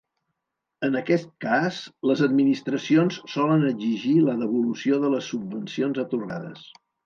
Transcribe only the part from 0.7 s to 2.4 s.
En aquest cas, les